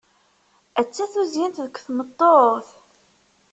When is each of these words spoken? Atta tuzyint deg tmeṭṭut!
Atta 0.79 1.05
tuzyint 1.11 1.61
deg 1.65 1.75
tmeṭṭut! 1.85 2.67